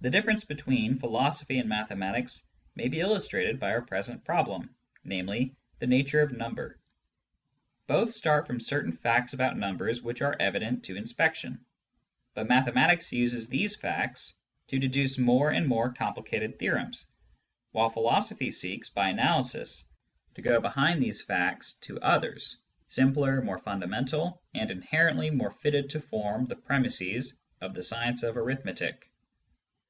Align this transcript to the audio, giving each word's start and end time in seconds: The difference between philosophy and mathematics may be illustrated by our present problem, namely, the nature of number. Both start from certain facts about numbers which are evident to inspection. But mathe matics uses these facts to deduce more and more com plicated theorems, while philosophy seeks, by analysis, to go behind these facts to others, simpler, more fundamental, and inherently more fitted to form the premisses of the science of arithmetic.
The 0.00 0.10
difference 0.10 0.44
between 0.44 1.00
philosophy 1.00 1.58
and 1.58 1.68
mathematics 1.68 2.44
may 2.76 2.86
be 2.86 3.00
illustrated 3.00 3.58
by 3.58 3.72
our 3.72 3.82
present 3.82 4.24
problem, 4.24 4.76
namely, 5.02 5.56
the 5.80 5.88
nature 5.88 6.20
of 6.20 6.30
number. 6.30 6.78
Both 7.88 8.12
start 8.12 8.46
from 8.46 8.60
certain 8.60 8.92
facts 8.92 9.32
about 9.32 9.58
numbers 9.58 10.00
which 10.00 10.22
are 10.22 10.36
evident 10.38 10.84
to 10.84 10.94
inspection. 10.94 11.64
But 12.34 12.46
mathe 12.46 12.72
matics 12.74 13.10
uses 13.10 13.48
these 13.48 13.74
facts 13.74 14.34
to 14.68 14.78
deduce 14.78 15.18
more 15.18 15.50
and 15.50 15.66
more 15.66 15.92
com 15.92 16.14
plicated 16.14 16.60
theorems, 16.60 17.06
while 17.72 17.90
philosophy 17.90 18.52
seeks, 18.52 18.88
by 18.90 19.08
analysis, 19.08 19.82
to 20.36 20.42
go 20.42 20.60
behind 20.60 21.02
these 21.02 21.22
facts 21.22 21.72
to 21.80 21.98
others, 22.02 22.58
simpler, 22.86 23.42
more 23.42 23.58
fundamental, 23.58 24.40
and 24.54 24.70
inherently 24.70 25.30
more 25.30 25.50
fitted 25.50 25.90
to 25.90 26.00
form 26.00 26.44
the 26.44 26.54
premisses 26.54 27.36
of 27.60 27.74
the 27.74 27.82
science 27.82 28.22
of 28.22 28.36
arithmetic. 28.36 29.10